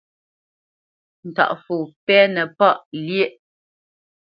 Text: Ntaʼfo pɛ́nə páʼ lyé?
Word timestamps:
Ntaʼfo 1.29 1.75
pɛ́nə 2.05 2.41
páʼ 2.57 2.77
lyé? 3.05 3.25